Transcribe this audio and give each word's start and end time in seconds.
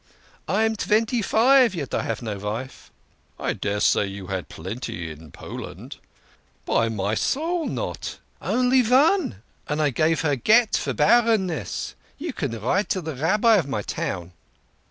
"I 0.47 0.63
am 0.63 0.75
twenty 0.75 1.21
five 1.21 1.75
yet 1.75 1.93
I 1.93 2.01
have 2.01 2.23
no 2.23 2.39
vife." 2.39 2.89
"I 3.39 3.53
daresay 3.53 4.07
you 4.07 4.25
had 4.33 4.49
plenty 4.49 5.11
in 5.11 5.29
Poland." 5.29 5.97
"By 6.65 6.89
my 6.89 7.13
soul, 7.13 7.67
not. 7.67 8.17
Only 8.41 8.81
von, 8.81 9.43
and 9.69 9.79
her 9.79 9.85
I 9.85 9.89
gave 9.91 10.23
gett 10.23 10.43
(divorce) 10.71 10.77
for 10.79 10.93
barrenness. 10.93 11.93
You 12.17 12.33
can 12.33 12.59
write 12.59 12.89
to 12.89 13.03
de 13.03 13.13
Rabbi 13.13 13.57
of 13.57 13.67
my 13.67 13.83
town." 13.83 14.31